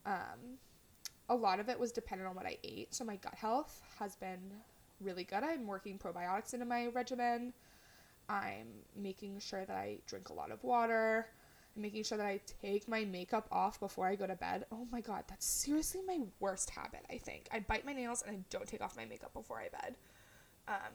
Um, 0.07 0.59
a 1.29 1.35
lot 1.35 1.61
of 1.61 1.69
it 1.69 1.79
was 1.79 1.93
dependent 1.93 2.29
on 2.29 2.35
what 2.35 2.47
I 2.47 2.57
ate, 2.65 2.95
so 2.95 3.05
my 3.05 3.17
gut 3.17 3.35
health 3.35 3.83
has 3.99 4.17
been 4.17 4.41
really 5.01 5.25
good. 5.25 5.43
I'm 5.43 5.67
working 5.67 5.99
probiotics 5.99 6.55
into 6.55 6.67
my 6.67 6.87
regimen. 6.89 7.53
I'm 8.29 8.69
making 8.97 9.39
sure 9.41 9.65
that 9.65 9.77
I 9.77 9.99
drink 10.07 10.29
a 10.29 10.33
lot 10.33 10.51
of 10.51 10.63
water. 10.65 11.27
I'm 11.77 11.83
making 11.83 12.05
sure 12.05 12.19
that 12.19 12.27
I 12.27 12.41
take 12.63 12.89
my 12.89 13.05
makeup 13.05 13.49
off 13.53 13.79
before 13.79 14.07
I 14.07 14.17
go 14.17 14.27
to 14.27 14.35
bed. 14.35 14.65
Oh 14.73 14.87
my 14.91 15.01
god, 15.01 15.25
that's 15.29 15.47
seriously 15.47 16.01
my 16.07 16.21
worst 16.41 16.71
habit, 16.71 17.05
I 17.11 17.19
think. 17.19 17.49
I 17.53 17.61
bite 17.61 17.87
my 17.87 17.93
nails 17.93 18.23
and 18.27 18.37
I 18.37 18.41
don't 18.51 18.67
take 18.67 18.81
off 18.81 18.97
my 18.97 19.05
makeup 19.05 19.33
before 19.35 19.61
I 19.61 19.69
bed. 19.69 19.95
Um, 20.69 20.93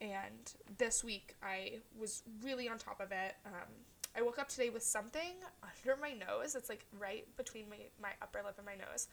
and 0.00 0.52
this 0.78 1.04
week 1.04 1.34
I 1.42 1.80
was 1.98 2.22
really 2.42 2.68
on 2.68 2.78
top 2.78 3.00
of 3.00 3.12
it. 3.12 3.36
Um, 3.46 3.68
I 4.16 4.22
woke 4.22 4.38
up 4.38 4.48
today 4.48 4.70
with 4.70 4.82
something 4.82 5.34
under 5.62 6.00
my 6.00 6.12
nose. 6.12 6.54
It's 6.54 6.68
like 6.68 6.84
right 6.98 7.24
between 7.36 7.68
my, 7.68 7.76
my 8.00 8.10
upper 8.20 8.40
lip 8.44 8.54
and 8.56 8.66
my 8.66 8.74
nose. 8.74 9.08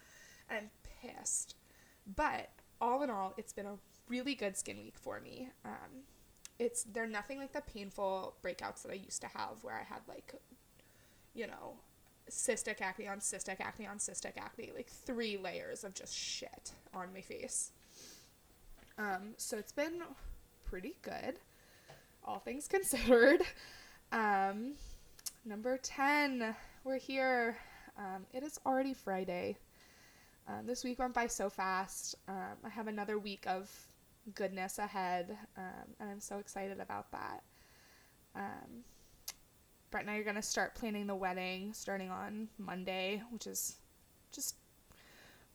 And 0.50 0.60
I'm 0.60 0.70
pissed. 1.02 1.56
But 2.16 2.50
all 2.82 3.04
in 3.04 3.10
all, 3.10 3.34
it's 3.38 3.54
been 3.54 3.66
a 3.66 3.78
really 4.08 4.34
good 4.34 4.58
skin 4.58 4.78
week 4.78 4.98
for 4.98 5.20
me. 5.20 5.50
Um, 5.66 6.04
it's 6.60 6.84
they're 6.84 7.08
nothing 7.08 7.38
like 7.40 7.54
the 7.54 7.62
painful 7.62 8.36
breakouts 8.44 8.84
that 8.84 8.92
I 8.92 8.96
used 8.96 9.22
to 9.22 9.28
have 9.28 9.64
where 9.64 9.76
I 9.76 9.84
had 9.84 10.02
like 10.08 10.34
you 11.34 11.48
know 11.48 11.76
cystic 12.30 12.82
acne 12.82 13.08
on 13.08 13.20
cystic 13.20 13.60
acne 13.60 13.88
on 13.88 13.98
cystic 13.98 14.38
acne 14.38 14.72
like 14.76 14.90
three 14.90 15.38
layers 15.38 15.84
of 15.84 15.94
just 15.94 16.14
shit 16.14 16.72
on 16.94 17.08
my 17.14 17.22
face 17.22 17.72
um 18.98 19.34
so 19.38 19.58
it's 19.58 19.72
been 19.72 20.02
pretty 20.70 20.96
good 21.02 21.40
all 22.24 22.40
things 22.40 22.68
considered. 22.68 23.42
Um 24.10 24.76
number 25.44 25.78
10 25.78 26.56
we're 26.86 26.98
here. 26.98 27.58
Um, 27.98 28.26
it 28.34 28.42
is 28.42 28.58
already 28.66 28.94
friday. 28.94 29.58
Um, 30.48 30.66
this 30.66 30.86
week 30.86 31.00
went 31.00 31.14
by 31.14 31.28
so 31.28 31.50
fast. 31.50 32.16
Um, 32.30 32.56
i 32.64 32.70
have 32.70 32.88
another 32.88 33.20
week 33.20 33.44
of 33.46 33.70
goodness 34.34 34.80
ahead, 34.80 35.38
um, 35.58 35.94
and 36.00 36.10
I'm 36.10 36.22
so 36.22 36.38
excited 36.38 36.80
about 36.80 37.12
that. 37.12 37.44
Um, 38.34 38.86
Brett 39.92 40.04
and 40.04 40.12
I 40.12 40.16
are 40.16 40.24
gonna 40.24 40.42
start 40.42 40.74
planning 40.74 41.08
the 41.08 41.16
wedding 41.16 41.74
starting 41.74 42.10
on 42.10 42.48
Monday, 42.58 43.22
which 43.30 43.48
is 43.48 43.76
just 44.32 44.56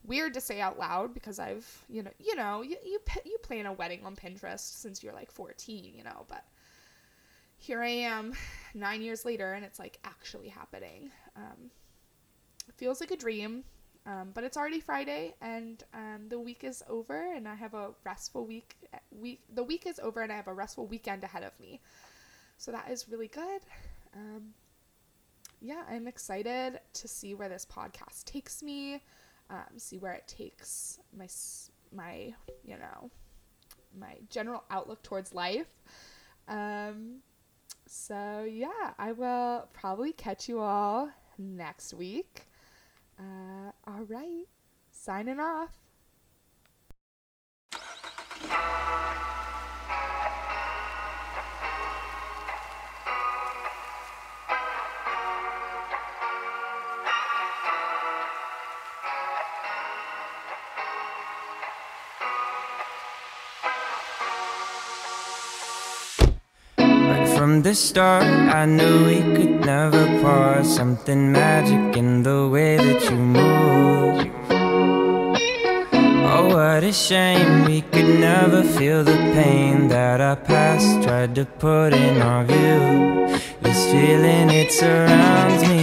weird 0.04 0.34
to 0.34 0.40
say 0.40 0.60
out 0.60 0.78
loud 0.78 1.14
because 1.14 1.38
I've 1.38 1.84
you 1.88 2.02
know 2.02 2.10
you 2.18 2.34
know 2.36 2.62
you 2.62 2.76
you, 2.84 2.98
you 3.24 3.38
plan 3.38 3.66
a 3.66 3.72
wedding 3.72 4.04
on 4.04 4.16
Pinterest 4.16 4.60
since 4.60 5.02
you're 5.02 5.12
like 5.12 5.30
14, 5.30 5.92
you 5.96 6.04
know, 6.04 6.24
but 6.28 6.44
here 7.56 7.82
I 7.82 7.88
am 7.88 8.34
nine 8.74 9.02
years 9.02 9.24
later 9.24 9.52
and 9.52 9.64
it's 9.64 9.78
like 9.78 9.98
actually 10.04 10.48
happening. 10.48 11.10
Um, 11.36 11.70
it 12.68 12.74
feels 12.76 13.00
like 13.00 13.10
a 13.10 13.16
dream. 13.16 13.64
Um, 14.04 14.32
but 14.34 14.42
it's 14.42 14.56
already 14.56 14.80
Friday 14.80 15.34
and 15.40 15.80
um, 15.94 16.28
the 16.28 16.40
week 16.40 16.64
is 16.64 16.82
over 16.88 17.32
and 17.36 17.46
I 17.46 17.54
have 17.54 17.72
a 17.72 17.90
restful 18.04 18.44
week 18.44 18.74
week 19.12 19.42
the 19.54 19.62
week 19.62 19.86
is 19.86 20.00
over 20.00 20.22
and 20.22 20.32
I 20.32 20.34
have 20.34 20.48
a 20.48 20.52
restful 20.52 20.88
weekend 20.88 21.22
ahead 21.22 21.44
of 21.44 21.52
me. 21.60 21.80
So 22.58 22.72
that 22.72 22.90
is 22.90 23.08
really 23.08 23.28
good. 23.28 23.60
Um, 24.16 24.54
yeah, 25.60 25.84
I'm 25.88 26.08
excited 26.08 26.80
to 26.94 27.08
see 27.08 27.34
where 27.34 27.48
this 27.48 27.64
podcast 27.64 28.24
takes 28.24 28.60
me, 28.60 29.02
um, 29.52 29.78
see 29.78 29.98
where 29.98 30.14
it 30.14 30.26
takes 30.26 30.98
my 31.16 31.28
my 31.94 32.34
you 32.64 32.76
know 32.78 33.10
my 33.96 34.16
general 34.30 34.64
outlook 34.70 35.02
towards 35.02 35.34
life. 35.34 35.66
Um, 36.48 37.18
so 37.86 38.48
yeah, 38.50 38.94
I 38.98 39.12
will 39.12 39.68
probably 39.74 40.12
catch 40.12 40.48
you 40.48 40.60
all 40.60 41.10
next 41.38 41.92
week. 41.92 42.46
Uh, 43.18 43.70
all 43.86 44.04
right, 44.08 44.46
signing 44.90 45.38
off. 45.38 45.78
From 67.52 67.60
the 67.60 67.74
start, 67.74 68.24
I 68.24 68.64
knew 68.64 69.04
we 69.04 69.20
could 69.36 69.60
never 69.60 70.06
part. 70.22 70.64
Something 70.64 71.30
magic 71.32 71.98
in 71.98 72.22
the 72.22 72.48
way 72.48 72.78
that 72.78 73.04
you 73.10 73.16
move. 73.16 74.32
Oh, 76.32 76.46
what 76.54 76.82
a 76.82 76.94
shame 76.94 77.66
we 77.66 77.82
could 77.82 78.08
never 78.18 78.62
feel 78.62 79.04
the 79.04 79.18
pain 79.36 79.88
that 79.88 80.22
our 80.22 80.36
past 80.36 81.02
tried 81.02 81.34
to 81.34 81.44
put 81.44 81.92
in 81.92 82.22
our 82.22 82.42
view. 82.46 83.38
This 83.60 83.84
feeling, 83.92 84.48
it 84.48 84.72
surrounds 84.72 85.62
me. 85.68 85.81